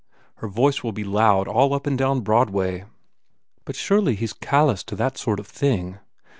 Her 0.37 0.47
voice 0.47 0.83
will 0.83 0.93
be 0.93 1.03
loud 1.03 1.47
all 1.47 1.75
up 1.75 1.85
and 1.85 1.95
down 1.95 2.21
Broadway." 2.21 2.85
"But 3.65 3.75
surely 3.75 4.15
he 4.15 4.25
s 4.25 4.33
callous 4.33 4.83
to 4.85 4.95
that 4.95 5.15
sort 5.15 5.39
of 5.39 5.45
thing?" 5.45 5.99